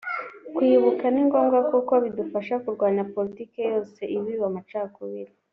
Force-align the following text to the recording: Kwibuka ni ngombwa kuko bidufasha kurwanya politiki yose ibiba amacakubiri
Kwibuka 0.55 1.05
ni 1.13 1.21
ngombwa 1.27 1.59
kuko 1.71 1.93
bidufasha 2.03 2.55
kurwanya 2.63 3.03
politiki 3.13 3.57
yose 3.71 4.01
ibiba 4.15 4.45
amacakubiri 4.51 5.33